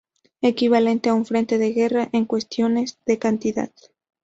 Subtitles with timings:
[0.41, 3.71] Equivalen a un frente de guerra en cuestiones de cantidad.